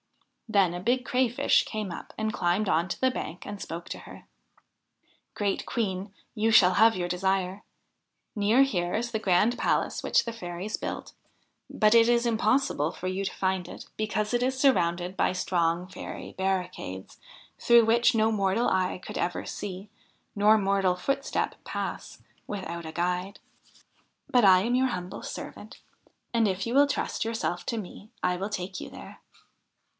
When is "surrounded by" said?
14.59-15.31